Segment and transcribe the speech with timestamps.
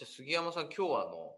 [0.00, 1.34] じゃあ杉山さん、今日はあの、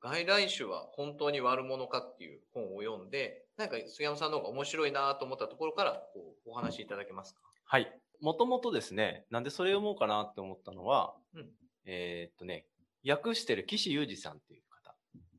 [0.00, 7.40] 外来種は本当に悪者かっていう本を読んで、なんか杉山さんの方が面白いなと思ったところからこうお話しいただけますか？
[7.66, 7.92] はい。
[8.22, 11.50] もともとですね、なんでそれを読もうかなって思ったのは、うん
[11.84, 12.64] えーっとね、
[13.06, 14.62] 訳してる岸裕二さんっていう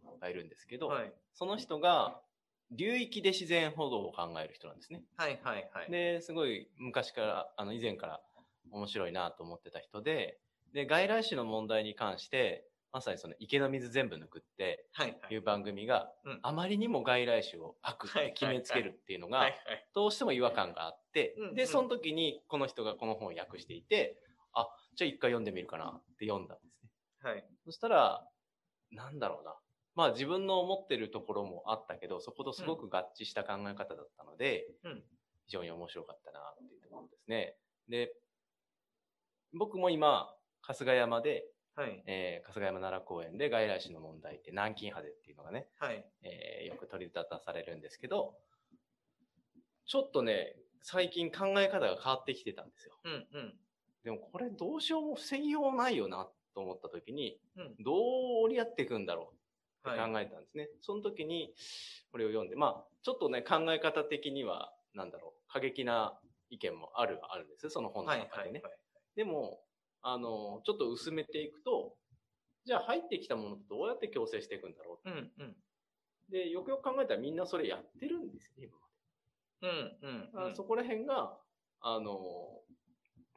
[0.06, 1.12] 方がいるんですけど、はい。
[1.34, 2.22] その人が
[2.70, 5.02] 流域で自然保護を考える人なんですね。
[5.18, 5.90] はいはいはい。
[5.90, 8.22] で、すごい昔から、あの以前から
[8.70, 10.38] 面白いなと思ってた人で、
[10.74, 19.46] で、外来種の問題に関して、まさにその池の水全部抜くってはいう番組がうんあまりにも外来種を悪って決めつけるっていうのが。
[19.94, 24.18] どうしても違和感があってうん、で、うんその時にこの人がこの本を訳していて、
[24.54, 26.90] あ、じゃあ一回読んでみるかなって読んだんですね。
[27.32, 27.46] はい。
[27.66, 28.28] そしたら、
[28.92, 29.56] なんだろうな。
[29.96, 35.04] まあ自分の思ってるところもあったけど、そことすごく合致した考え方だったので、うん
[35.48, 37.56] 非常に面白かったなっていうところですね。
[37.90, 38.14] で、
[39.54, 41.46] 僕も今、春日山で、
[41.76, 42.04] はい。
[42.06, 46.06] えー春日山奈良公園で外来種の問題って南京派でっていうのがね、はい。
[46.24, 48.36] えーよく取り立たされるんですけど、
[49.86, 52.96] ちょっとね、最近考え方が変わってきてたんですよ。
[53.04, 53.54] うんうん。
[54.04, 57.98] でもこれどうしようも防ぎようないよなと思った時に、うんどう
[58.46, 59.34] 折り合っていくんだろ
[59.86, 60.12] うってはい。
[60.12, 60.70] 考えたんですね。
[60.82, 61.54] その時に
[62.12, 68.62] これを読んで、まあちょっとね考え方的にはなんだろう、過激な意見もあるはあるんですその本のはい中でね。
[68.62, 68.80] はいはい。
[69.16, 69.60] でも、
[70.02, 71.98] あの、ちょっと薄めていくと、
[72.66, 75.56] じゃあ入ってきたものとどうやって共生していくんだろううんうん。
[76.30, 78.78] で、よくよく考えたらみんなそれやってるんですよね、今
[79.62, 80.52] うんうんまで。
[80.52, 81.38] あそこら辺が、
[81.82, 82.64] あの、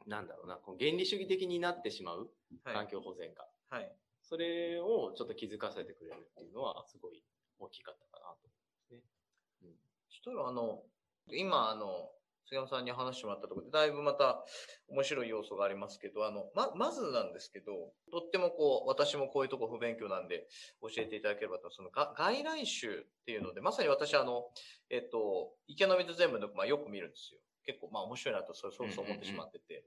[0.05, 2.29] なんだろうな、こう原理主義的になってしまう
[2.63, 2.87] 環はい。
[2.87, 3.47] 境保全が。
[3.69, 3.95] はい。
[4.21, 7.23] それをちょっと気づかせてくれるっていうのは、すごい
[7.59, 9.03] 大きかったかなと思いま
[9.53, 9.75] すね。
[10.09, 10.83] そしたらあの、
[11.27, 12.11] 今あの、
[12.45, 14.43] 杉山さんに話してもらったところで、だいぶまた
[14.87, 20.47] 面白い要素がありますけど、あの、ま、まずなんですけど、とってもこう、私もこういうとこ不勉強なんで
[20.81, 24.51] 教えていただければと、そのが外来種っていうので、まさに私あの、
[24.89, 27.39] えっと、池の水全部抜く、まあよく見るんですよ。
[27.65, 29.85] 結構まあ面白いなと、それそうそう思ってしまってて。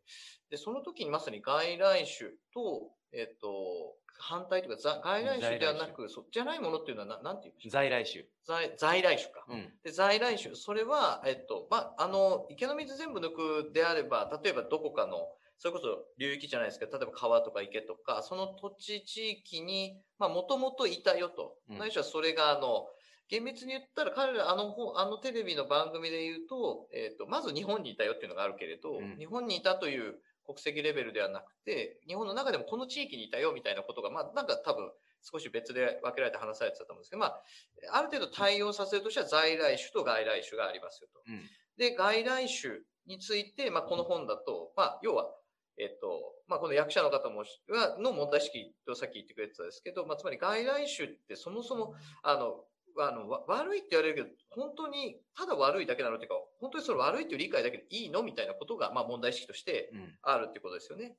[0.50, 7.70] で、その時にまさに外来種と、えっと、反対というか、ざ外来種ではなく、そうじゃないものっていうのはな、なんて言う？
[7.70, 8.24] 在来種。
[8.44, 9.44] 在在来種か。
[9.48, 9.72] うん。
[9.82, 10.54] で、在来種。
[10.54, 13.30] それは、えっと、まあ、あの、池の水全部抜
[13.66, 21.54] くであれば、例えばどこかの、それこそ流域じゃないですけど、例えば川とか池とか、その土地地域に、まあ、もともといたよと。
[21.70, 22.86] うんないしはそれが、あの、
[23.28, 30.14] 厳密に言ったら、彼ら、あのほ、あのテレビの番組で言うと、えっと、まず日本にいたよっていうのがあるけれど、うん日本にいたという
[30.48, 37.42] 国籍レベルではなくて、日本の中でもこの地域にいたよみたいなことが、まあ、なんか多分、少し別で分けられて話されてたと思うんですけど、まあ、
[37.92, 41.20] ある程度対応させるとしては在来種と外来種がありますよと。
[41.26, 41.42] うん。
[41.76, 45.28] で、外来種について、まあ、この本だと、まあ、要は、
[45.76, 52.64] えっと、まあ、この役者の方も、はの問題意識とさっき言ってくれてたんですけど、まあ、つまり外来種ってそもそも、あの、
[53.06, 60.18] あの、わ悪いって言われるけど、本当に、ただ悪いだけなのっていうか、本当にそれ悪いっていう理解だけでいいのみたいなことが、まあ、問題意識としてうん。
[60.22, 61.16] あるっていうことですよね。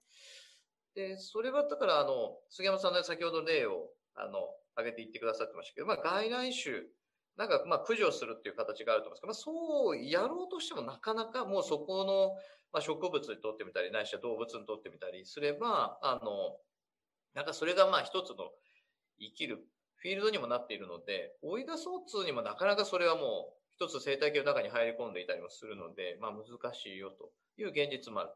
[0.95, 4.39] で、それはだから、あの、杉山さんの先ほど例を、あの、
[4.75, 6.83] 挙げて言ってくださってましたけど、まあ、外来種、
[7.37, 12.35] なんか、まあ、駆除するっていう形があると思うんですけど、まあ、そうやろうとしてもなかなかもうそこの、
[12.73, 16.59] まあ、植物にとってみたり、ないしは動物にとってみたりすれば、あの、
[17.33, 18.51] なんかそれがまあ一つの
[19.19, 19.65] 生きる
[20.01, 28.35] フィールドにもなっているので、追い出そうつにもなかなかそれはもう一つ生態系の中に入り込んでいたりもするので、まあ難しいよという現実もあると。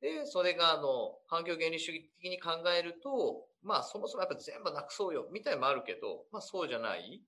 [0.00, 7.22] で、それがあの、環境原理主義的に考えると、まあそもそもやっぱ全部なくそうよ、みたいのもあるけど、まあそうじゃない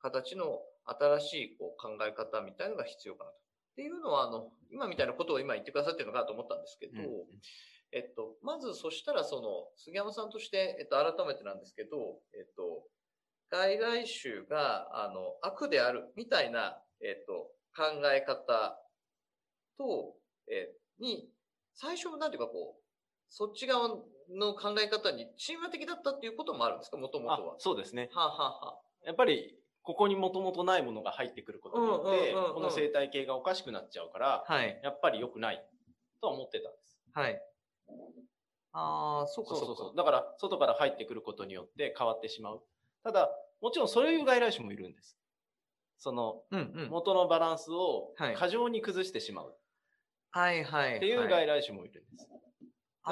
[0.00, 3.36] 形の新しいこう考え方みたいのが必要かなと。
[3.36, 3.40] っ
[3.76, 7.06] ていうのは、あの、今みたいなことを今言ってくださってるのかなと思ったんですけど、うん
[7.90, 12.82] えっと、まずそしたらその、杉山さんとして、えっと、改めてなんですけど、えっと、
[13.54, 18.80] 外来種が、あの、悪であるみたいな、えっと、考え方
[19.78, 20.16] と、
[20.48, 21.30] えに、
[21.74, 22.82] 最初なんていうかこう、
[23.28, 23.88] そっち側
[24.30, 26.96] の考え方に親和的だったっていうこともあるんですか？
[26.98, 27.56] もともとはあ。
[27.58, 28.10] そうですね。
[28.12, 34.80] はあ、はあはやっぱり、ここにもともとないものが入ってくることによってこの生態系がおかしくなっちゃうから、あ、はい。
[34.82, 35.66] やっぱり良くない
[36.22, 36.98] とは思ってたんです。
[37.12, 37.40] はい。
[38.72, 39.66] ああ、そうかそううか。
[39.66, 39.96] そそうそう。
[39.96, 42.62] だから、外から入ってくることによって変わってしまう。
[43.04, 43.30] ただ、
[43.60, 45.16] もちろんそういう外来種もいるんです。
[45.98, 46.42] その。
[46.90, 49.56] 元のバランスをはい過剰に崩してしまう
[50.30, 50.96] はいはい。
[50.96, 52.28] っていうはい外来種もいるんです。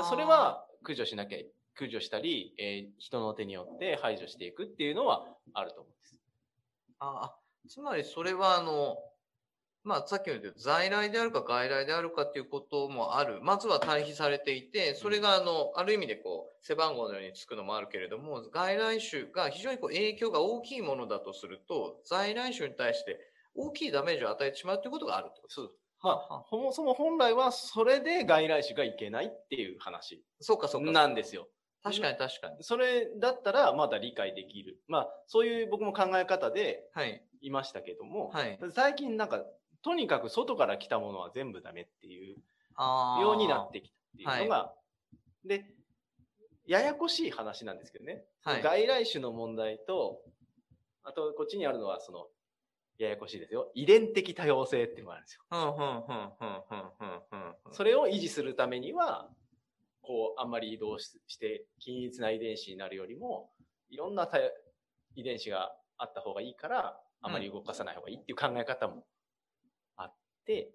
[0.08, 1.38] それ、は駆除しなきゃ、
[1.74, 6.16] 駆除したり、えー人の手によって排除していくっていうのはあると思うんです。
[6.98, 7.38] あーあ、
[7.68, 8.96] つまりそれはあの、
[9.84, 13.40] まあ、さっきの言った在来であるか外来であるかっていうこともある。
[13.42, 23.18] まずは対比されていて、それが、あの、ある意味でこう、背番号のようにつくのもあるけれども、外来種が非常にこう影響が大きいものだとすると、在来種に対して
[23.54, 30.90] 大きいダメージを与えてしまうということがあるってことそうまあ、そもそも本来はそれで外来種がいけないっていう話そうか、そうか。
[30.90, 31.46] なんですよ。
[31.84, 32.62] 確かに確かに。
[32.62, 34.78] それだったらまだ理解できる。
[34.88, 37.22] まあ、そういう僕も考え方ではい。
[37.40, 38.58] いましたけども、はい。
[38.72, 39.44] 最近なんか、
[39.82, 42.36] とにかく外から来たものは全部ダメっていう
[43.20, 43.96] ようになってきた
[44.30, 44.72] っていうのが、
[45.44, 45.64] で、
[46.66, 48.24] ややこしい話なんですけどね。
[48.44, 50.20] はい外来種の問題と、
[51.04, 52.26] あとこっちにあるのはその、
[52.98, 53.70] ややこしいですよ。
[53.74, 55.42] 遺伝的多様性っていうのがあるんですよ。
[57.72, 59.28] それを維持するためには、
[60.02, 63.50] こう、あんまり移動しして、均一な遺伝子になるよりも、
[63.90, 64.38] いろんな多
[65.16, 69.04] 遺伝子があった方がいいから、あまり動かさない方がいいっていう考え方も
[70.42, 70.72] あって、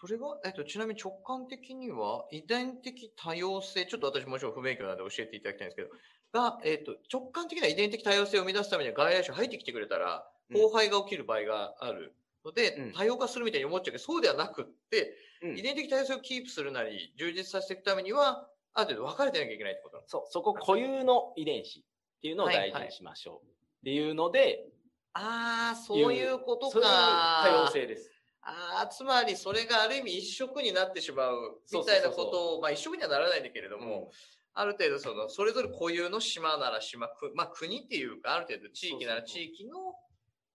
[0.00, 5.88] それは、えっと、ちなみに直感的には、遺伝的多様性、ちょっと私もちろん不勉強なので教えていただきたいんですけど、
[6.32, 12.12] が、えっと、直感的な遺伝的多様性を生み出すためには外来種入ってきてくれたら、うん荒廃が起きる場合がある
[12.44, 21.82] ので、うん多様化するみたいに思っちゃうけど、そうではなくって、うん遺伝的多様性をキープするなり、充実させていくためには、ある程度分かれてなきゃいけないってことなんですそう、そこ固有の遺伝子っ
[22.22, 23.46] ていうのを大事にしましょう。
[23.46, 23.50] っ
[23.84, 24.66] ていうので、
[25.12, 27.42] ああ、そういうことそういうか。
[27.44, 28.10] 多様性です。
[28.50, 34.10] ああ、つまりそれがある意味一色になってしまうみたいなことを、まあ一色にはならないんだけれども、
[34.54, 39.94] ある程度その、それぞれ固有の島なら島、くまあ国っていうか、ある程度地域なら地域の、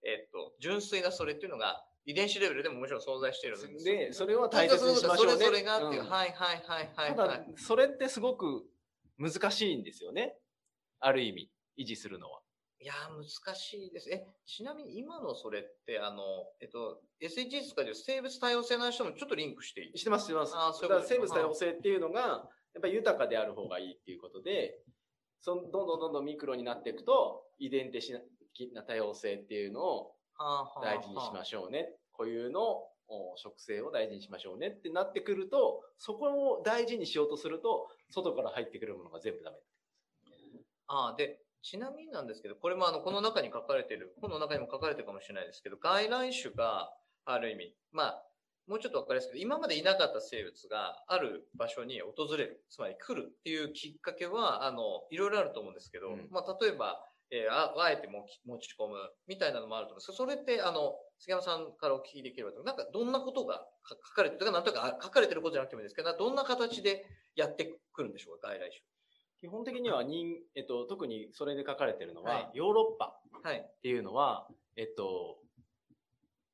[0.04, 5.32] えっと、純粋なそれっていうのが、遺伝子レベルでももちろん存在しているんですで、それを大切にしましょうね。
[5.32, 8.64] それぞれがっていう、うんはいはいはいはい、ただはい。、それってすごく
[9.18, 10.36] 難しいんですよね。
[11.00, 12.40] ある意味、維持するのは。
[12.86, 14.08] いやー、難しいです。
[14.08, 16.22] え、ちなみに今のそれって、あの、
[16.60, 20.54] えっと、SHG とかで生物多様性の話ともちょっとリンクしていいしてます、してます。
[20.54, 24.78] あーそうだから生物多様性っていうのが、やっぱり豊かである方がいいっていうことで、
[25.40, 28.22] そのどんどんどんどんミクロになっていくと、遺伝的
[28.72, 30.14] な多様性っていうのを
[30.80, 31.88] 大事にしまししょうね。
[32.16, 39.56] 固有のお植生を大事にしましょうねってなってくると、そこを大事にしようとすると、外から入ってくるものが全部ダメ。
[40.86, 46.92] ああ、で、ちなみになんですけど、これもあの、この中に書かれてる、本の中にも書かれてるかもしれないですけど、外来種が
[47.24, 48.22] ある意味、まあ、
[48.68, 56.28] もうちょっとわかりやすく、今までいなかった生物がある場所に訪れる、つまり来るっていうきっかけは、あの、いろいろあると思うんですけど、うん。
[56.30, 57.02] まあ、例えば、
[57.32, 58.94] えーああえて持ち持ち込む
[59.26, 59.96] みたいなのもあると思う。
[59.96, 67.04] んですけど、それって、あの、杉山さんからお聞きできればと、なんかどんなことがか書かれてる、だからなんとかあ書かれてることじゃなくてもいいですけど、どんな形で
[67.34, 68.70] やってくるんでしょうか、外来
[69.46, 73.20] 基本的には人、えっと、特にそれで書かれてるのは、はいヨーロッパ。
[73.48, 75.38] っていうのは、えっと、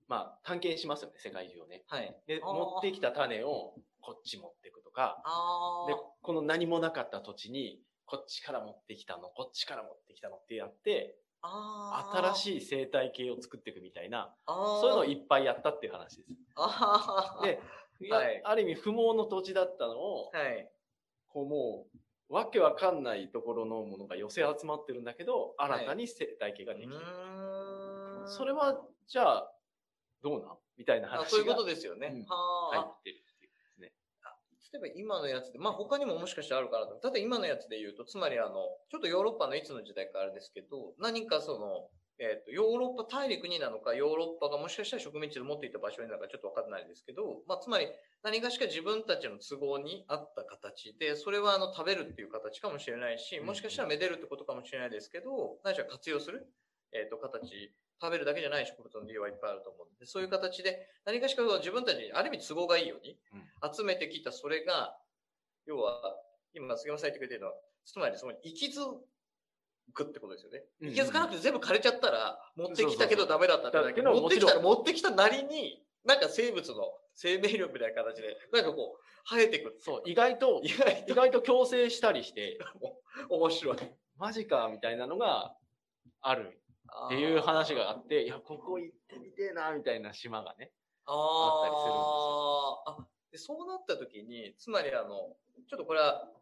[0.08, 1.84] まあ、探検しますよね、世界中をね。
[1.88, 2.14] はい。
[2.26, 3.72] で、持ってきた種を
[4.02, 12.60] こっち持っていくとか、あで、この何もなかった土地に、こっちから持ってきたの、こっちから持ってきたのってやって、あ新い。
[12.60, 16.28] しい生態系を作っていくみたいな、そういうのをいっぱいやったっていう話です。
[17.40, 20.68] で、はいある意味不毛の土地だったのを、はい。
[21.32, 21.98] こうもう、
[22.32, 26.94] わけわかんないところのものが寄せ集まってるんだけど、新たに生態系ができる。
[26.94, 29.52] うーんそれは、じゃあ、
[30.22, 30.56] どうなん？
[30.78, 32.10] みたいな話があそういうことですよね。
[32.10, 33.92] うんはあ、入ってるっていうですね。
[34.72, 36.94] 例えば今のやつで、まあ他にももしかしたらあるかなと。
[36.94, 38.54] ただ今のやつで言うと、つまりあの、
[38.90, 47.88] ちょっとヨーロッパのいつの時代かあれですけど、何かその、えっ、と、ヨーロッパ大陸になのか、ヨーロッパがもしかしたら植民地で持っていた場所になのかちょっとわかんないですけど、まあつまり
[48.22, 56.46] 何かしか自分たちの都合に合った形で、それはあの食べるっていう形かもしれないし、もしかしたらめでるってことかもしれないですけど、何しろ活用する、
[56.92, 63.16] えっ、と、形、食べるだけじゃない植物の利用はいっぱいあると思うので、そういう形で何かしか自分たちにある意味都合がいいように
[63.74, 64.96] 集めてきたそれが、
[65.66, 66.16] 要は、
[66.54, 67.54] 今、杉山さん言ってくれてるのは、
[67.84, 69.00] つまりその息づ
[69.94, 70.64] くってことですよね。
[70.80, 79.76] うんうん息づかなくて全部枯れちゃったら、持ってきたけどダメだったってだけそうそうそう持ってきた、だけども持ってきたなりに、なんか生物の生命力みたいな形で、 なんかこう、生えてくる。
[79.80, 82.98] そう、意外と、意外意外と共生したりして、と
[83.30, 83.76] 面白い。
[84.16, 85.56] マジか、みたいなのが
[86.20, 86.60] ある
[87.06, 90.72] っていう話があって、いや、ここ行ってみてえな、みたいな島がね。
[91.04, 95.36] ああったりするんですよあでそうなった時に、つまりあの、
[95.68, 96.41] ちょっとこれは、ん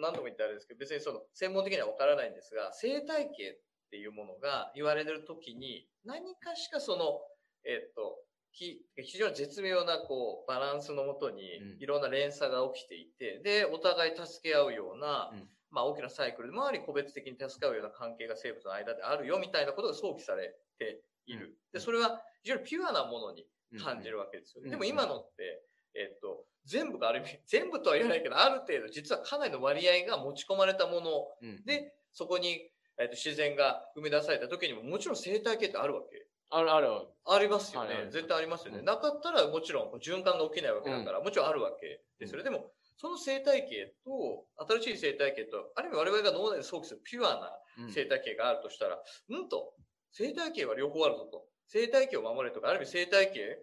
[0.00, 3.58] 何度も言ってあれですけど、別にその、専門的にはわからないんですが、生態系っ
[3.90, 7.20] ていうものが言われてる時に、何かしかその、
[7.64, 8.18] えっと、
[8.54, 11.82] き非常に絶妙なこうバランスのもとにうん。
[11.82, 15.48] いろんな連鎖が起きていて、で、お互い助け合うような、うん。
[15.70, 21.58] まあ大きなサイクルでもあり、個別的に助け合うような関係が生物の間であるよみたいなことが想起されている。
[21.72, 23.44] で、それは非常にピュアなものに
[23.82, 24.66] 感じるわけですよね。
[24.66, 24.70] うん。
[24.70, 25.62] でも今のって、
[25.94, 36.26] えっと、全部がある意味、 全部とは言わないけど、ある程度、実はかなりの割合が持ち込まれたものうんで、そこに、えっと、自然が生み出された時にも、もちろん生態系ってあるわけ。
[36.50, 36.88] あるある。
[37.26, 37.84] ありますよ。
[37.84, 38.78] ね絶対ありますよね。
[38.78, 42.44] うんなかったらもちろん循環が起きないわけだから、もちろんあるわけですよね。
[42.44, 44.46] でも、その生態系と、
[44.80, 49.74] 新しい生態系と、ある意味我々が脳内で想起するピュアなうん生態系があるとしたら、うんと、
[50.12, 51.48] 生態系は両方あるぞと。
[51.66, 53.58] 生態系を守れとか、ある意味生態系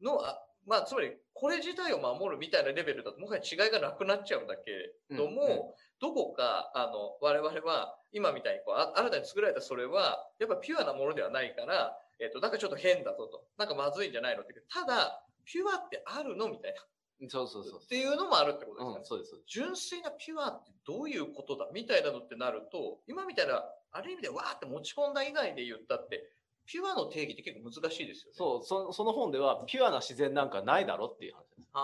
[0.00, 5.62] の、あまあ、つまり、これ自体を守るみたいなレベルだと、もはや違いがなくなっちゃうんだけれども、うんうん
[5.98, 13.44] どこか、あの、我々は、今みたいにこう、あ新たに作られたそれは、やっぱピュアなものではないから、えっ、と、なんかちょっと変だぞと。
[13.56, 14.52] なんかまずいんじゃないのって。
[14.68, 17.28] ただ、ピュアってあるのみたいな。
[17.28, 17.86] そうそうそうっ。
[17.88, 18.98] ていうのもあるってことですね。
[18.98, 19.04] うん。
[19.04, 26.28] そうです純粋なピュアってどういうことだみたいなのってなると、今みたいな、ある意味でわーって持ち込んだ以外で言ったって、
[26.66, 28.34] ピュアの定義って結構難しいですよね。
[28.36, 31.68] そう、そその本では、ピュアな自然なんかないだろっていう話です。
[31.72, 31.80] あ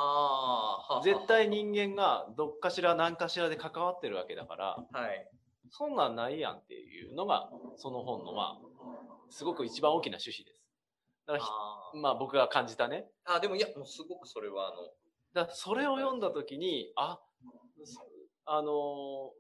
[0.91, 5.29] あ、は絶対人間がどっかしら何かしらで関わってるわけだから、はい。
[5.71, 10.63] そんなんないやんっていうのが、その本の、まあ、すごく一番大きな趣旨です。
[11.27, 11.39] だか
[11.95, 13.07] らまあ僕が感じたね。
[13.27, 17.21] ーあー、でもいや、もうすごくそれはあの、だそれを読んだときに、あ、
[17.85, 18.03] そ
[18.45, 18.73] あのー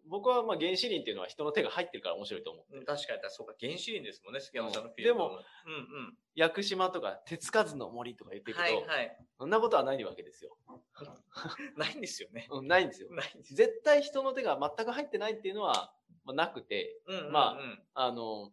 [0.08, 2.78] 僕はまあ原子林っていうのは人の手が入ってるから面白いと思う。
[2.78, 5.28] うん確かに、そうか、原子林ですもんね、杉山さんのフィールドの。
[5.28, 5.76] でもうんう
[6.08, 6.16] ん。
[6.34, 9.18] 屋久島とか手つかずの森とか言ってるけど、はいはい。
[9.38, 10.56] そんなことはないわけですよ。
[11.76, 12.46] ないんですよね。
[12.52, 13.08] うん、ないんですよ。
[13.10, 13.56] ないんですよ。
[13.56, 15.94] 絶対人の手が全く入ってないっていうのは、
[16.24, 17.58] まあ、なくて、うんうんうん、ま
[17.94, 18.52] あの、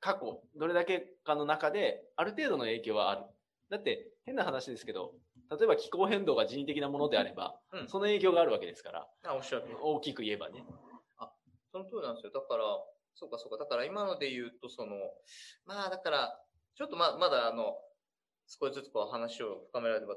[0.00, 3.24] 過去、どれだけかの中で、ある程度の影響はある。
[3.70, 5.14] だって、変な話ですけど、
[5.50, 10.64] 例えば気候変動が人為的なものであれば、うんその影響があるわけですから、あ、おっしゃる大きく言えばね。
[11.72, 12.32] その通りなんですよ。
[12.32, 12.64] だから、
[13.14, 13.56] そうかそうか。
[13.56, 14.96] だから今ので言うと、その、
[15.64, 16.38] まあだから、
[16.74, 17.76] ちょっとままだあの、
[18.46, 20.16] 少しずつこう話を深められれば、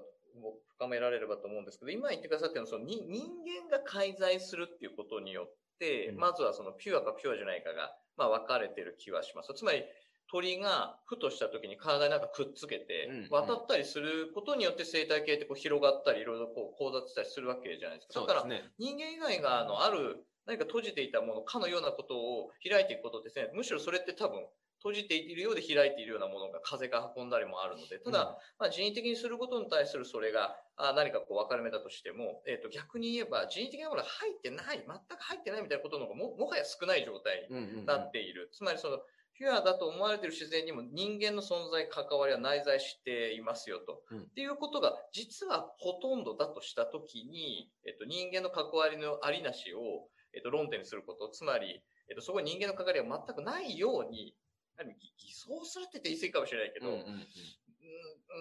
[0.78, 3.24] 深められればと思うんですけど、今言ってくださったように、そのに人
[3.70, 9.54] 間が介在するっていうことによって、うんまずはそのピュアかピュアじゃないかが、まあ分かれてる気はします。
[9.56, 9.84] つまり、
[10.32, 18.22] 鳥がふとした時に体になんかくっつけてうん、渡ったりすることによって生態系ってこう広がったり、いろいろこう交雑したりするわけじゃないですか。
[18.22, 18.62] だから。
[18.80, 23.50] 人間以外が、あの、ある、何か閉じていたものかのようなことを開いていくことですね。
[23.54, 24.46] むしろそれって多分、
[24.80, 38.50] 閉じているようで開いているようなものが風が運んだりもあるので、ただ、まあ、人為的にすることに対するそれが、あ何かこう分かれ目だとしても、えっ、と、逆に言えば、人為的なものが入ってない、全く入ってないみたいなことの方がも、もはや少ない状態うんうんうんになっている。
[38.54, 39.00] つまりその、
[39.38, 44.02] ピュアだと思われている自然にも人間の存在、関わりは内在していますよと。
[44.12, 44.20] うん。
[44.22, 54.36] っていうことが、実はほとんどだとしたときに、えっと、人間の関わりのありなしを、えっと、論点にすること、つまり、えっと、そこに人間の関わりが全くないように、
[55.18, 57.08] 偽装するって言って言い過ぎかもしれないけど、うんうんうん。
[57.08, 57.26] うん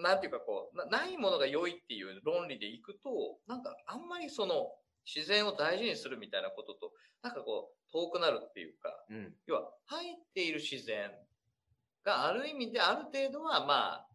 [0.01, 4.75] なんていうかこうな、ないものが良いっていう論理でいくと、なんかあんまりその
[5.05, 11.11] 自然を大事にするみたいなことと、なんかこう遠くなるっていうか、うん要は入っている自然
[12.03, 14.07] がある意味である程度はまあ、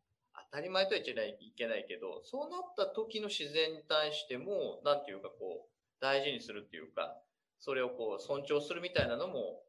[0.53, 5.71] 当たり前とは言っちゃいけないけど、そうなった時の自然に対しても、なんていうかこう、
[6.01, 7.17] 大事にするっていうか、
[7.59, 9.63] それをこう尊重するみたいなのも、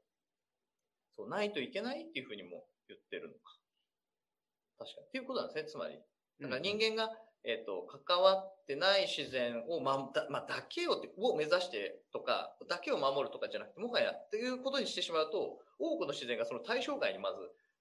[1.18, 3.58] そう、ないといけないっていうふうにも言ってるのか。
[4.80, 5.08] 確かに。
[5.08, 6.00] っていうことなんですね、つまり。
[6.40, 7.12] だから人間が、
[7.44, 17.38] えっ、と、関わってない自然を、ま、だ、まあ、だけをを目指してとか、だけを守るとかじゃなくて、もはやっていうことにしてしまうと、多くの自然がその対象外にまず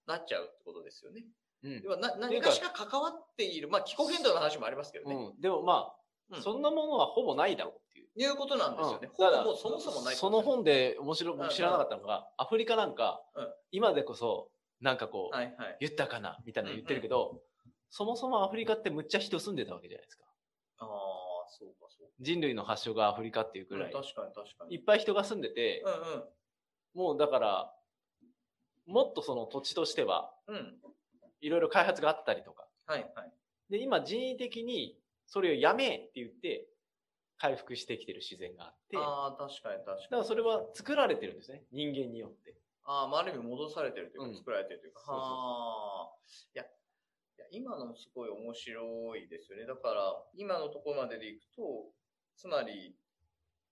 [0.07, 1.25] なっちゃうってことですよね。
[1.63, 5.15] うん要はな、何かしか関わっている、まあ、気候変動の話もありますけどね。
[5.15, 5.95] うん、でもまあ、
[6.35, 8.07] うんそんなものはほぼないだろうっていう。
[8.17, 8.99] いうことなんですよね。
[9.03, 10.15] うんほぼもうそもそもない。
[10.15, 14.49] その本で面白い、うんうん知らなかったのが、アフリカなんか、うん今でこそ、
[14.81, 15.77] なんかこう、はいはい。
[15.81, 17.43] 豊かな、みたいなの言ってるけど、
[17.91, 20.25] そもそもアフリカってむっちゃ人住んでたわけじゃないですか。
[20.79, 20.89] ああ、
[21.49, 22.13] そうかそうか。
[22.21, 24.75] 人類の発祥がアフリカっていうくらい、うん確かに確かに。
[24.75, 25.83] いっぱい人が住んでて、
[26.95, 27.75] うもうだから、
[28.87, 30.57] もっとその土地としては、んうん。
[30.57, 30.75] うん。
[31.41, 32.67] いろいろ開発があったりとか。
[32.87, 33.33] はいはい。
[33.71, 36.67] で、今人為的にそれをやめえって言って、
[37.39, 40.23] 回復してきてる自然があって、だかああ、確かに確かに。
[40.23, 41.65] らそれは作られてるんですね。
[41.73, 42.55] 人間によって。
[42.85, 45.01] ああ、まあ、ある意味戻されてるというか、うん作られてるというか。
[45.11, 46.09] はあ。
[46.55, 46.65] いや、
[47.51, 49.67] 今のもすごい面白いですよね。
[49.67, 51.91] だから、今のところまででいくと、
[52.37, 52.95] つまり、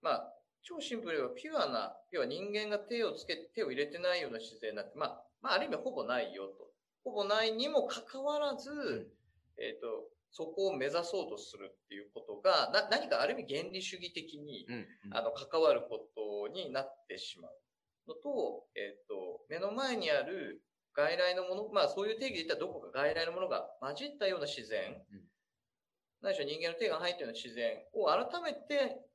[0.03, 6.71] まあ、超シンプルに言えばピュアな、要は人間が手をつけ、手を入れてないような自然なんて、まあ、まあ、ある意味ほぼないよと。
[7.05, 9.11] ほぼないにもかかわらず、
[9.57, 14.87] えっ、と、そこを目指そうとするっていうことが、な、何かある意味原理主義的に、うん。
[15.13, 17.53] あの、関わることになってしまう
[18.09, 20.63] のと、えっ、と、目の前にある
[20.99, 25.23] 外来のもの、まあそういう定義で言ったらどこか外来のものが混じったような自然、うん
[26.21, 29.07] ないしは人間の手が入ったような自然を改めて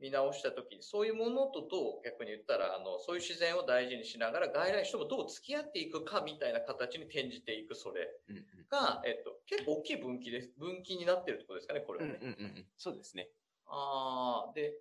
[0.00, 10.50] 見直したときに、そういうものとどう逆に言ったら、あの、そういう自然を大事にしながら外来種ともどう付き合っていくかみたいな形に転じていくそれうんうんが、えっと、結構大きい分岐です。
[10.58, 12.18] 分岐になってるってことですかね、これはね。
[12.20, 13.30] うんうんうんうんそうですね。
[13.66, 14.74] ああ、で、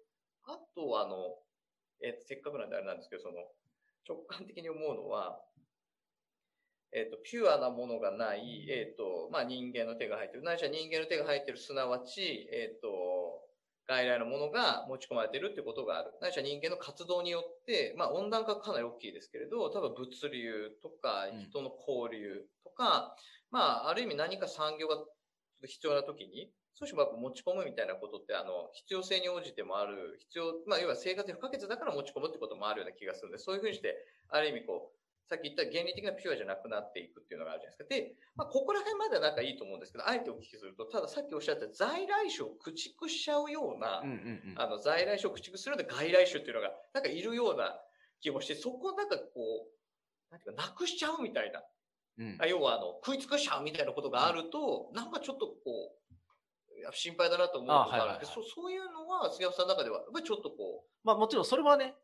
[0.47, 1.37] あとあの、
[2.01, 3.35] えっと、せっかくなんであれなんですけど、その、
[4.09, 5.44] 直感的に思うのは、
[6.91, 10.43] えっと、ピュアなものがない、えっと、まあ、人間の手が入ってる。
[10.43, 13.41] ないしは人間の手が入ってる、すなわち、えっと、
[13.87, 16.11] 外来のものが持ち込まれてるってことがある。
[16.21, 23.15] ないしは人間の活動によって、まあ、温暖化かなり大きいですけれど、多分物流とかうん人の交流とか、
[23.51, 24.97] まあ、ある意味何か産業が
[25.63, 33.95] 必要な時に、少しもやっぱ持ち込むみたいなことって、あの、必要性に応じてもある、必要、まあ、要は生活に不可欠だから持ち込むってこともあるような気がするんで、そういうふうにして、
[34.29, 34.94] ある意味こう、
[35.27, 37.89] さっき言った原理的なピュアじゃなくなっていくっていうのがあるじゃないですか。
[37.89, 47.73] で、まあ、ここら辺まではなんかいいと思うんですけど、あえてお聞きすると、たださっきおっしゃった在来種を駆逐しちゃうような、うんうんうんあの、在来種を駆逐するような外来種っていうのが、なんかいるような
[48.21, 51.63] 気もして、そこをなんかこう、なんていうか、なくしちゃうみたいな。
[52.17, 61.95] うんあ要は、あの、食い尽くしちゃうみたいなことがあると、なんかちょっとこう、心配だなと思うことがあるんで、あはいはいはいそそういうのは、杉山さんの中では、やっぱりちょっとこまあもちろんそれはね、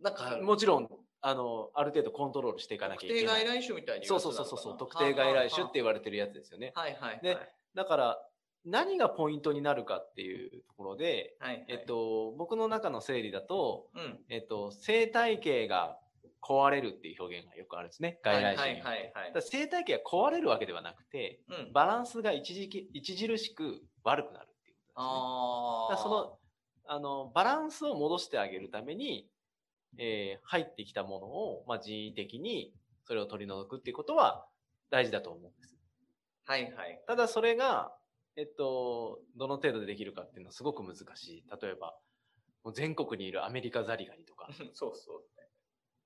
[0.00, 0.88] う、なんかもちろん、
[1.26, 3.24] あの、ある程度コントロールしていかなきゃいけない。
[3.24, 6.72] 特定外来種みたいに言そうそうそうそう、特定外来種って言われてるやつですよね。
[6.74, 7.20] はいはいはい。
[7.22, 7.38] で
[7.74, 8.18] だから、
[8.66, 14.20] 何がポイントになるかっていうところで、はいはい、えっ、と、僕の中の整理だと、うん。
[14.28, 15.96] えっと、生態系が
[16.42, 18.20] 壊れるっていう表現がよくあるんですね。
[18.22, 18.86] 外来種には。
[18.90, 21.62] はいはいはいだから生態系が壊れるわけではなくて、はい。
[21.62, 21.72] うん。
[21.72, 26.04] バランスが一時期著しく悪くなるっていうことですね。
[26.04, 26.38] あその、
[26.86, 29.26] あの、バランスを戻してあげるために、
[29.98, 32.72] えー入ってきたものを、まあ、人為的に
[33.04, 34.46] それを取り除くっていうことは
[34.90, 35.76] 大事だと思うんです。
[36.46, 37.00] はいはい。
[37.06, 37.96] ただそれが、
[38.36, 41.44] えっと、どの程度でできるかっていうのはすごく難しい。
[41.62, 41.98] 例えば、
[42.64, 45.48] もう全国にいるアメリカザリガニとか、 そうそうね。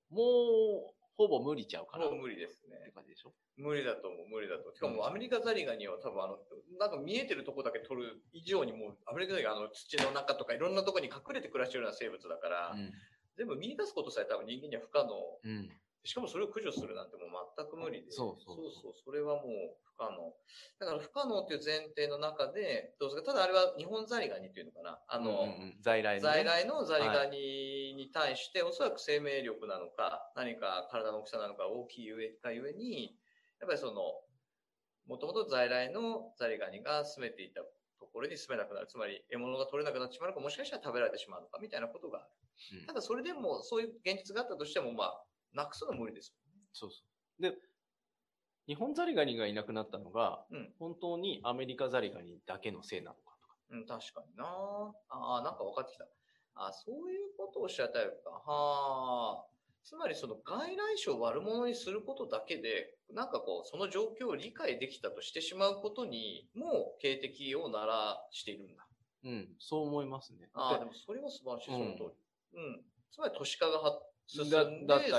[0.09, 2.05] もう、ほぼ無理ちゃうかな。
[2.05, 2.91] もう無理ですねって。
[2.91, 3.33] 感じでしょ？
[3.57, 4.73] 無理だと思う、無理だと。
[4.73, 6.39] しかうんもアメリカザリガニは多分あの、
[6.79, 12.75] なんか見えてるとこだけ取る以上にもう、アメリカザリガニがあの土の中とかいろんなとこに隠れて暮らしてるような生物だから、
[13.39, 15.15] 全部見出すことさえ多分人間には不可能。
[15.15, 15.49] うん。
[15.49, 15.79] うん。
[16.03, 18.11] しかもそれを駆除するなんてもう全く無理で。
[18.11, 20.31] そうそうそうそうそれはもう不可能。
[20.79, 23.33] だから不可能っていう前提の中で、どうですか？
[23.33, 24.99] ただあれは日本ザリガニっていうのかな？
[25.07, 33.17] あの、うんうんうん在来のね在来のザリガニに対して、おそらく生命力なのか、何か体の大きさなのか大きいゆえかゆえに、
[33.59, 33.93] やっぱりその、
[35.05, 37.61] もともと在来のザリガニが住めていた
[37.99, 38.87] ところに住めなくなる。
[38.87, 42.29] つまり、獲物が取れなくなってしまうのか、もしかしたら食べられてしまうのか、みたいなことがある。
[42.73, 46.33] うんただ、それでも、そういう現実があったとしても、まあ、なくすのは無理です
[46.73, 47.03] そうそ
[47.39, 47.41] う。
[47.41, 47.57] で、
[48.67, 50.71] 日本ザリガニがいなくなったのが、よね。
[50.77, 53.55] 本当にアメリカザリガニだけのせいなのかとか。
[53.71, 53.79] うん。
[53.79, 54.45] うん、確かにな
[55.09, 56.05] ああ、なんか分かってきた。
[56.55, 58.29] あそういうことをおっしゃったよか。
[58.29, 59.45] はあ。
[59.83, 68.85] つまりその外来種を悪者にすることだけで、なんかこう、その状況を理解できたとしてしまうことに、もう警笛を鳴らしているんだ。
[69.23, 70.49] うん、そう思いますね。
[70.53, 72.05] ああ、ででもそれは素晴らしい、うんその通り。
[72.05, 72.28] うん。
[73.11, 74.57] つまり都市化がは進んで、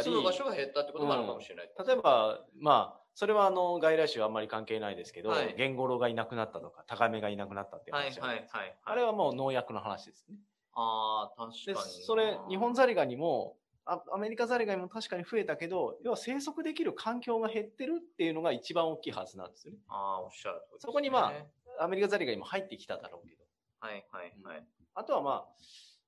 [0.03, 1.71] 住む場所が減ったってこともあるかもしれない。
[1.85, 8.79] 例えば、まあ、それはあの、外来種はあんまり関係ないですけど、はいゲンゴロウがいなくなったとか、タガメがいなくなったっていうはい話はいはい。
[8.85, 10.37] あれはもう農薬の話ですね。
[10.75, 12.07] ああ、確で、かにな。
[12.07, 19.81] それ、日本ザリガニも、あアメリカザリガニも確かに増えたけど、要は生息できる環境が減ってるっていうのが一番大きいはずなんですよね。
[19.89, 21.33] ああ、おっしゃる通りですね、そこにま
[21.81, 23.43] アメリカザリガニも入ってきただろうけど。
[23.81, 24.67] はいはいはい。
[24.95, 25.49] あとはま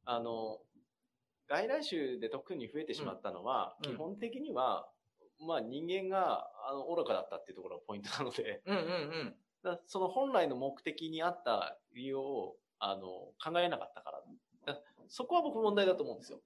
[0.04, 0.60] あ、あの、
[1.52, 4.88] 外来種で特に増えてしまったのは、うん基本的には、
[5.46, 9.34] まあ人間があの愚かだったっていうところがポイントなので、うんうんうん。
[9.62, 13.02] だその本来の目的にあった理由をあの
[13.42, 14.10] 考えなかったか
[14.66, 16.40] らだそこは僕問題だと思うんですよ。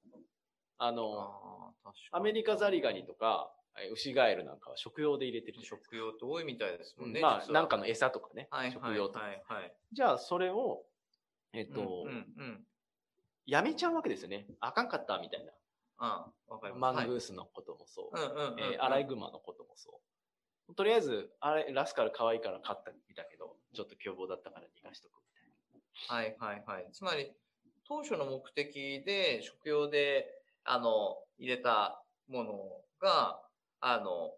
[0.78, 1.92] あの、あ。
[2.18, 5.62] アメリカザリガニとか、えウシガエルなんかは食用で入れてる。
[5.62, 7.20] 食用って多いみたいですもんね。
[7.20, 9.20] まあ、なんかの餌とかね、はい食用とか。
[9.20, 9.74] はいはいはい。
[9.92, 10.82] じゃあ、それを、
[11.52, 12.66] えっと、うんうん。
[13.46, 14.46] やめちゃうわけですよね。
[14.60, 15.52] あかんかったみたいな。
[15.98, 16.94] ああ、わかります。
[16.96, 18.16] マングはいースのこともそう。
[18.16, 18.60] うんうんうん。
[18.74, 20.00] えーアライグマのこともそ
[20.68, 20.74] う。
[20.74, 25.12] とりあえず、あれ、ラスカル可愛いから飼ったみたけど、ちょっと凶暴だったから逃がしとく
[26.08, 26.44] みたいな。
[26.44, 26.88] はいはいはい。
[26.92, 27.32] つまり、
[27.86, 30.26] 当初の目的で食用で、
[30.64, 33.40] あの、入れたものが、
[33.80, 34.34] あの、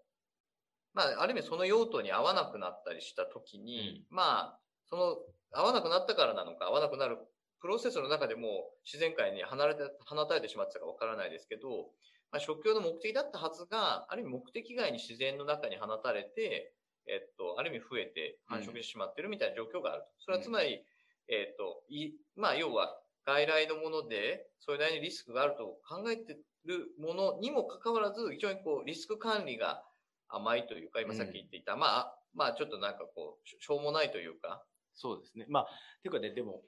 [0.92, 5.16] まあ、ある意味その用途に合わなくなったりしたときに、まあ、その、
[5.52, 7.18] 合わなくなったからなのか、合わなくなる
[7.60, 11.90] プロセスの中でも自然界に離れて、放たれてしまってたかわからないですけど、
[12.30, 16.72] まあ、食用の目的だったはずが、ある意味目的外に自然の中に放たれて、
[17.06, 20.08] えっと、ある意味増えて繁殖してしまってるみたいな状況があると。
[20.20, 20.84] それはつまり、
[21.28, 29.84] えっと、い、まあ、要は、外来のもので、それなりにリスクがあると考えてるものにもかかわらず、非常にこう、リスク管理が
[30.28, 35.44] 甘いというか、今さっき言っていた、まあ、まあ、ちょっとなんかこう、ししょうもないというか、そうですね。
[35.48, 35.64] まあ、
[36.02, 36.62] ていうかね、でも、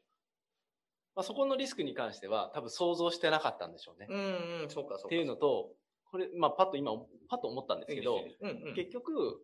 [1.17, 4.07] まあ、そこのリスクに関しては多分想像してなかったんでしょうね。
[4.09, 5.07] うんうん、そうか、そうか。
[5.07, 5.71] っていうのと、
[6.11, 6.93] これ、まあ、パッと今、
[7.29, 9.41] パッと思ったんですけど、うんうん、結局、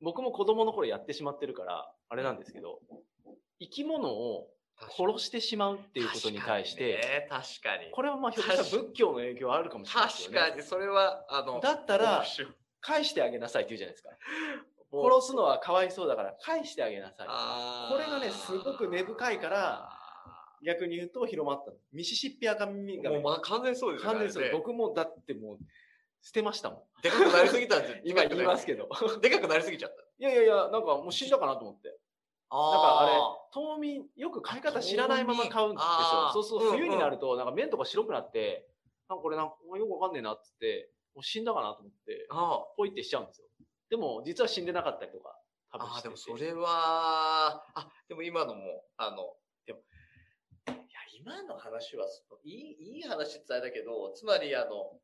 [0.00, 2.80] 僕も子供の頃やってしまってるから、あれなんですけど、
[3.60, 4.48] 生き物を
[4.96, 7.90] 殺してしまうっていうことに対して、確かにね、確かに。
[7.92, 10.38] これはまあひょっとしたら仏教の影響はあるかもしれないですよね。
[10.38, 12.24] 確かに、それは、あの、だったら
[12.80, 14.10] 返してあげなさいって言うじゃないですか。
[14.92, 17.26] 殺すのはかわいそうだから返してあげなさい。
[17.26, 19.91] これがねすごく根深いから
[20.64, 21.76] 逆に言うと広まったの。
[21.92, 23.16] ミシシッピアカミガメ。
[23.16, 25.58] もうまあ完全にそうですよ完全にそう僕もだってもう
[26.20, 27.02] 捨てましたもん。
[27.02, 28.88] でかくなりすぎたんです 今言いますけど。
[29.20, 30.02] でかくなりすぎちゃった。
[30.02, 31.98] いやいやいや、なんかもう死んだかなと思って。
[32.54, 33.12] あなんかあれ、
[33.52, 38.68] 冬眠、よく飼い方知らないまま買うんですよそうそう、冬になると、なんか麺とか白くなって、
[39.08, 43.48] なんかこれなんかよくわかんねえなっつって、もう死んだかなと思って、あポイってしちゃうんですよ。
[43.88, 45.38] でも、実は死んでなかったりとか、
[45.72, 49.34] 多分あててでもそれは、あ、でも今のも、あの、
[49.66, 49.80] でも、
[51.22, 52.06] 今の話は、
[52.44, 54.98] いい、いい話ってあれだけど、つまりあの、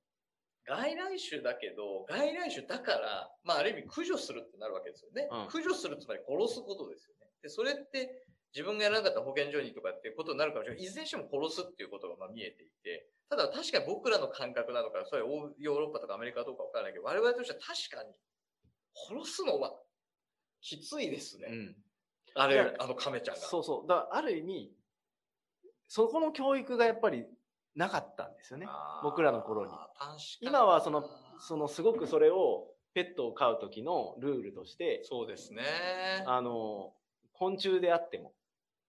[0.66, 5.28] 外来種だけど、外来種だから、まあある意味駆除するってなるわけですよね。
[5.30, 7.30] うん駆除するつまり殺すことですよね。
[7.40, 10.84] で、それって自分がやらなかったら保健所にとかっていうことになるかもしれない。
[10.84, 18.12] いずれにしても殺すっていうことがまあ見えていて、ただ確かに僕らの感覚なのか、それは欧ヨーロッパとかアメリカとかわからないけど、我々としては確かに
[19.08, 19.72] 殺すのは
[20.60, 21.48] きついですね。
[21.48, 21.76] うん。
[22.34, 23.40] あれ、あの亀ちゃんが。
[23.40, 23.88] そうそう。
[23.88, 24.72] だからある意味、
[25.88, 27.26] そこの教育がやっぱり
[27.74, 28.66] なかったんですよね。
[29.02, 29.72] 僕らの頃に
[30.40, 31.08] 今はその、
[31.40, 35.62] そのすごくそれをペットを飼う時のルールとして、そうですね。
[36.26, 36.92] あの、
[37.32, 38.32] 昆虫であっても。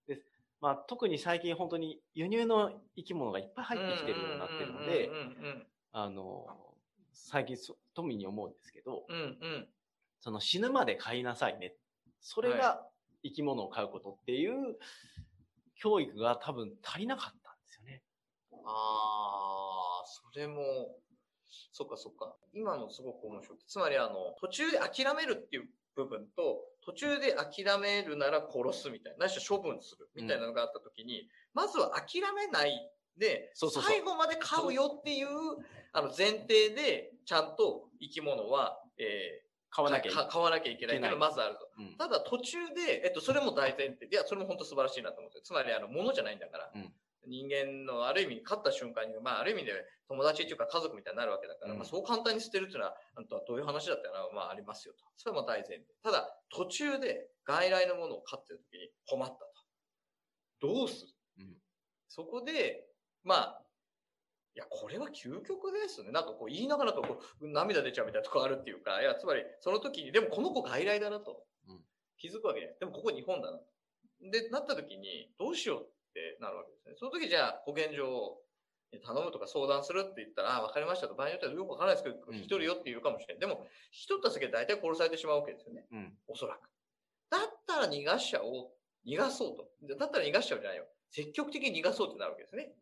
[0.06, 0.18] で
[0.60, 5.10] まあ、特に最近本当に輸入の生き物がいっぱい入ってきてるようになってるので
[5.92, 6.46] あの、
[7.12, 9.04] 最近そ富に思うんですけど。
[9.08, 9.68] うんうん。
[10.20, 11.74] その死ぬまで飼いなさいね。
[12.20, 12.86] それが
[13.22, 14.76] 生き物を飼うことっていう
[15.80, 18.02] 教育が多分足りなかったんですよね。
[18.64, 20.96] ああ、それも、
[21.72, 22.36] そっかそっか。
[22.52, 23.58] 今のすごく面白い。
[23.66, 32.72] つまりあの、途中で諦めるっていう部分と、途中で諦めるなら殺すみたいな、ないしは処分するみたいなのがあったときに、まずは諦めない
[33.16, 35.28] で、そうそうそう最後まで飼うよっていう、
[35.92, 40.26] あの前提で、ちゃんと生き物は、えー、飼わなきゃいけない。
[40.26, 41.70] か飼わなきゃいけないっていうのがまずあると。
[41.78, 44.06] うんただ途中で、えっと、それも大前提。
[44.06, 45.40] いや、それも本当素晴らしいなと思って。
[45.42, 46.70] つまり、あの、ものじゃないんだから。
[46.74, 46.92] うん
[47.26, 49.72] 人間のある意味、勝った瞬間に、まあ、ある意味で
[50.08, 55.04] 友達っていうか家族みたいになるわけだから、うんまあ、そう簡単に捨てるっていうのは、あとはどういう話だったら、まあ、ありますよと。
[55.16, 55.84] それも大前提。
[56.02, 59.46] ただ、途中で外来のものを飼ってる時に困ったと。
[60.60, 61.56] どうする、うん
[62.08, 62.88] そこで、
[63.22, 63.62] まあ、
[64.56, 66.10] いや、これは究極ですね。
[66.10, 71.44] なんかこう言いながらとこう涙出ちゃうみたいなとこあるっていうか、いや、つまりその時に、でもこの子外来だなと。
[71.68, 71.80] うん
[72.20, 72.78] 気づくわけじゃない。
[72.78, 73.64] でもここ日本だなと。
[74.20, 76.94] で、なった時に、どうしようってなるわけですね。
[76.98, 78.42] その時じゃあ保健所
[78.92, 81.14] に頼むとか相談するって言ったら、ああ、わかりましたと。
[81.14, 83.40] 場合によってはよくわからないですけど、うん引き取るよって言うかもしれない。
[83.40, 85.86] でも、引き取った先は大体殺されてしまうわけですよね。
[85.90, 86.12] うん。
[86.28, 86.68] おそらく。
[87.30, 88.70] だったら逃がしちゃおう。
[89.08, 89.70] 逃がそうと。
[89.80, 90.84] でだったら逃がしちゃうじゃないよ。
[91.08, 92.74] 積極的に逃がそうってなるわけですね。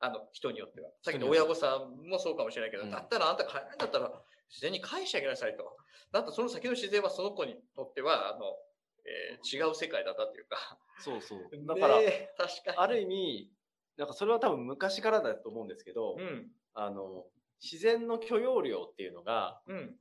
[0.00, 0.90] うんあの、人によっては。
[1.02, 4.12] さっきの親御さんもそうかもしれないけど、うんだったらあんた帰らないんだったら
[4.48, 5.76] 自然に返してあげなさいと。
[6.12, 8.56] だってその先の自然はその子にとっては、あの、
[9.04, 10.78] えー違う世界だったっていうか。
[11.00, 11.40] そうそう。
[11.66, 12.76] だから、ね確かに。
[12.78, 13.50] ある意味、
[13.96, 16.50] なんかそれは多分昔からだと思うんですけど、うん。
[16.74, 17.24] あの、
[17.60, 19.96] 自然の許容量っていうのが、うん。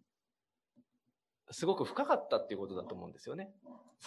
[1.50, 3.50] すごく深かったっていうことだと思うんですよね。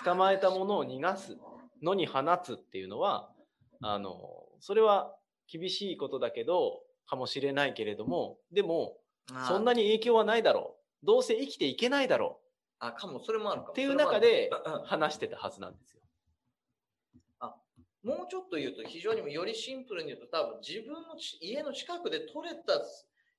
[0.05, 1.37] 捕まえたものを逃がす
[1.83, 3.33] のに放つっていうのは、
[3.81, 4.14] あの、
[4.61, 5.16] それは
[5.51, 8.97] 厳しいことだけど、かもしれないけれども、でも、
[9.49, 9.83] そんなに。
[9.83, 11.07] に影響はないだろう。
[11.07, 12.41] どうせ生きていけないだろ
[12.79, 13.71] あ、かも、それもあるかも。
[13.71, 13.73] う。
[13.73, 14.51] っていう中で
[14.85, 16.01] 話してたはずなんですよ。
[18.03, 22.81] もうちょっと言うと、非常によりシンプルに言うと、多分自分のち家の近くで取れた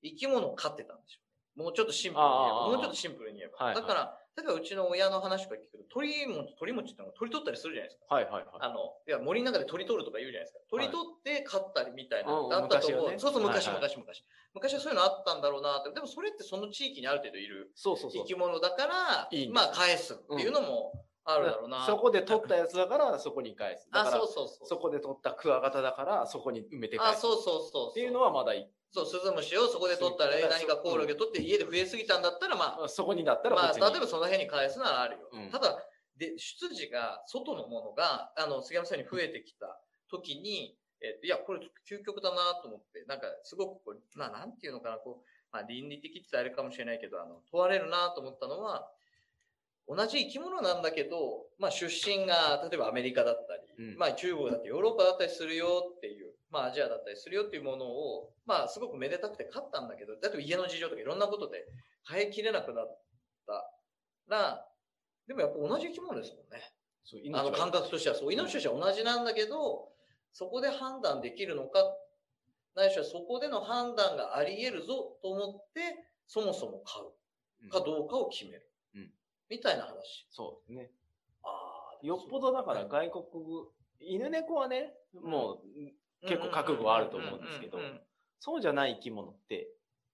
[0.04, 1.19] 生き物を飼ってたんでしょ
[1.58, 1.65] うね。
[1.65, 2.58] もうちょっとシンプルに言えば。
[2.58, 3.65] ああもうちょっとシンプルに言えば。
[3.65, 8.15] はいはいだから、例えばうちの親の話から聞くと、鳥餅、鳥餅ってのは鳥取ったりするじゃないですか。
[8.15, 8.45] はいはいはい。
[8.59, 10.59] あの、いや、森の中で鳥取るとか言うじゃないですか。
[10.71, 13.11] 鳥取って飼ったりみたいなあったと思う。
[13.11, 14.23] 昔はねそうそう、昔、はいはい昔、昔。
[14.53, 15.91] 昔はそういうのあったんだろうなって。
[15.91, 18.33] でもそれってその地域にある程度いるそうそうそう生。
[18.33, 21.86] き物だから、いいんですまあ返すっていうのもあるだろうな。
[21.86, 23.88] そこで取ったやつだからそこに返す。
[23.91, 24.67] だあ、そうそうそう。
[24.67, 27.21] そこで取ったクワガタだからそこに埋めて返あ、す。
[27.21, 27.91] そうそうそう。
[27.91, 28.67] っていうのはまだいい。
[28.91, 33.73] そう、スズムシをそこで取ったら、そう何かコオロギを取って家で増えすぎたんだったら、まあ、そこにだったらまあ。
[33.73, 35.29] 例えばその辺に返すならあるよ。
[35.31, 35.77] うんただ、
[36.17, 39.79] で、出自が、外のものが、あの、杉山さんに増えてきた
[40.10, 48.88] 時に、えっと、いや、これ究極だなと思って、なんか、すごくこう、まあ、なんていうのかな、こう、まあ、倫理的ってあれかもしれないけど、あの、問われるなと思ったのは、
[49.93, 61.65] 同じ生き物なんだけど、まあ、出身が、例えばアメリカだったり、うんまあ、中国だってヨーロッパだったりするよっていう、まあ、アジアだったりするよっていうものを、まあ、すごくめでたくて勝ったんだけど、だって家の事情とかいろんなことで
[62.10, 62.99] 変えきれなくなっ
[63.47, 63.54] た
[64.30, 64.65] ら、
[65.27, 66.71] でもやっぱ同じ生き物ですもんね。
[67.04, 68.34] そうあの感覚としてはそう。
[68.34, 69.89] 命としては同じなんだけど、
[70.32, 71.84] そこで判断できるのか、
[72.75, 75.82] ないしはそこでの判断があり得るぞと思って、
[76.27, 78.70] そもそも買うかどうかを決める。
[79.51, 80.27] うんみたいな話。
[80.31, 80.91] そうですね。
[81.43, 83.23] ああよっぽどだから外国、
[83.99, 85.61] 犬猫はね、も
[86.23, 87.79] う結構覚悟あると思うんですけど
[88.39, 89.67] そうじゃない生き物って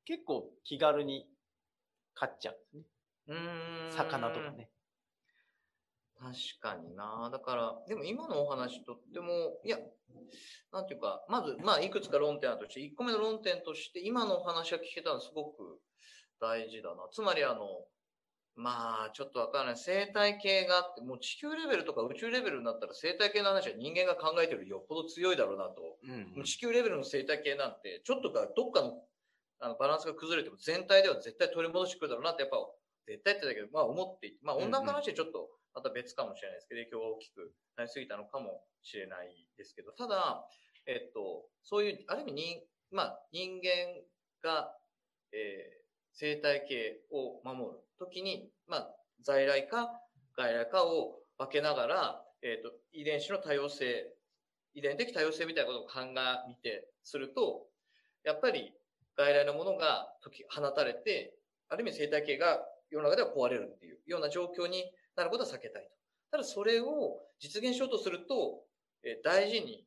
[0.06, 1.28] 結構気軽に
[2.14, 2.84] 飼っちゃうんですね。
[3.28, 4.70] うーん魚とかね。
[6.20, 7.30] 確かにな。
[7.32, 9.78] だから、でも今のお話とっても、いや、
[10.74, 15.80] なんていうか、まず、まあ、いくつか論点あるとして、1個目の論点として、今のお話が聞けたのはすごく
[16.42, 17.08] 大事だな。
[17.12, 17.86] つまり、あの、
[18.58, 19.78] まあ、ちょっとわからない。
[19.78, 26.00] 生態系があって、もう地球レベルとか宇宙レベルになったら生態系の話は人間が考えてるよっぽど強いだろうなと。
[26.04, 29.04] うんもう地球レベルの生態系なんて、ちょっとか、どっかの
[29.60, 32.58] あのバランスが崩れても全体では絶対取り戻してくるだろうなって、やっぱ、
[33.06, 40.50] 絶対ってだけど、まあ思っていて、まあ温暖化の話はちょっとまた別かもしれないですけど、影響が大きくなりすぎたのかもしれないですけど、ただ、
[40.88, 44.02] えっと、そういう、ある意味に、まあ人間
[44.42, 44.74] が、
[45.32, 45.88] えー
[46.20, 48.90] 生態系を守るときに、まあ
[49.24, 49.90] 在来か
[50.36, 54.14] 外来かを分けながら、えっと、遺伝子の多様性、
[54.74, 56.14] 遺伝的多様性みたいなことを鑑
[56.48, 57.66] みてすると、
[58.24, 58.74] やっぱり
[59.16, 61.34] 外来のものが解き放たれて、
[61.70, 65.90] ある意味生態系が世の中では壊れるっていうような状況になることは避けたいと。
[66.32, 68.64] ただそれを実現しようとすると、
[69.04, 69.86] えー大事に、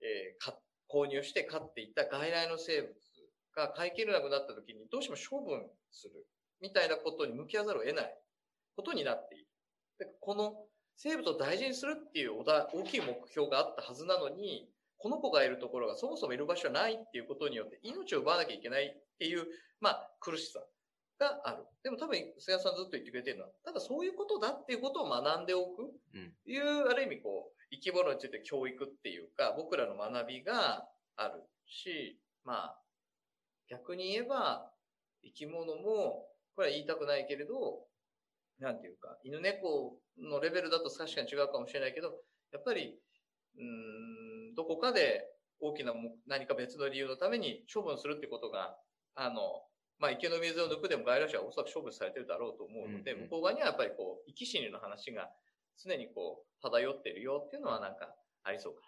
[0.00, 0.52] えー
[0.92, 2.90] 購入して飼っていた外来の生物
[3.54, 6.26] が飼い切れなくなった時にどうしても処分する
[6.60, 8.14] みたいなことに向き合わざるを得ない
[8.76, 9.46] ことになっている。
[9.98, 10.54] でこの
[10.96, 14.68] 生物を大事にするっていう大きい目標があったはずなのに、
[14.98, 19.46] この子がいるところがそもそもいる場所はないっていうことによって命を奪わなきゃいけないっていう、
[19.80, 20.60] まあ苦しさ
[21.18, 21.64] がある。
[21.82, 32.78] でも多分菅さんずっと言ってくれてるのは、ただそういうことだっていうことを学んでおくうんいう、ある意味こう、生き物について教育っていうか、僕らの学びがあるし、まあ、
[33.68, 34.70] 逆に言えば、
[35.22, 36.26] 生き物も、
[36.60, 37.88] これは言いたくないけれど、
[38.58, 42.20] なんていうか、犬猫のレベルだと確かに違うかもしれないけど、
[42.52, 43.00] やっぱり、
[43.56, 45.24] うーん、どこかで
[45.58, 48.76] 大きなも何か別の理由のために処分するってことが、
[49.14, 49.64] あの、
[49.98, 53.24] まあ、池の水を抜くでも外来種はおそらく処分されてるだろうと思うので、うんうん。
[53.24, 55.30] 向こう側にはやっぱりこう、生き死にの話が
[55.82, 58.82] 常にこう、漂ってるよっていうのはなんかありそうか